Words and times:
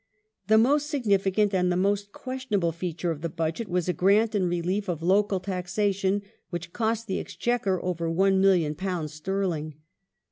The 0.47 0.57
most 0.57 0.89
significant 0.89 1.53
and 1.53 1.71
the 1.71 1.77
most 1.77 2.11
questionable 2.11 2.71
feature 2.71 3.11
of 3.11 3.21
the 3.21 3.29
Budget 3.29 3.67
was 3.69 3.87
a 3.87 3.93
grant 3.93 4.33
in 4.33 4.47
relief 4.47 4.89
of 4.89 5.03
local 5.03 5.39
taxation 5.39 6.23
which 6.49 6.73
cost 6.73 7.05
the 7.05 7.19
Exchequer 7.19 7.79
over 7.85 8.09
£1,000,000 8.09 9.09
sterling. 9.11 9.75